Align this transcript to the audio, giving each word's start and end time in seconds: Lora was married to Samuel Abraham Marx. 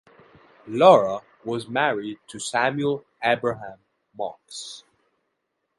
Lora 0.65 1.19
was 1.45 1.67
married 1.67 2.17
to 2.29 2.39
Samuel 2.39 3.05
Abraham 3.23 3.77
Marx. 4.17 4.83